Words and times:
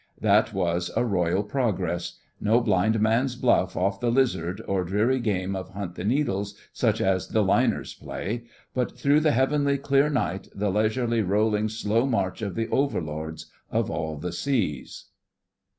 That 0.19 0.51
was 0.51 0.89
a 0.95 1.05
Royal 1.05 1.43
progress. 1.43 2.17
No 2.39 2.59
blind 2.59 2.99
man's 2.99 3.35
bluff 3.35 3.77
off 3.77 3.99
the 3.99 4.09
Lizard 4.09 4.59
or 4.67 4.83
dreary 4.83 5.19
game 5.19 5.55
of 5.55 5.75
hunt 5.75 5.93
the 5.93 6.03
Needles 6.03 6.55
such 6.73 6.99
as 6.99 7.27
the 7.27 7.43
liners 7.43 7.93
play, 7.93 8.45
but 8.73 8.97
through 8.97 9.19
the 9.19 9.29
heavenly 9.31 9.77
clear 9.77 10.09
night 10.09 10.47
the 10.55 10.71
leisurely, 10.71 11.21
rolling 11.21 11.69
slow 11.69 12.07
march 12.07 12.41
of 12.41 12.55
the 12.55 12.67
overlords 12.69 13.45
of 13.69 13.91
all 13.91 14.17
the 14.17 14.31
seas. 14.31 15.05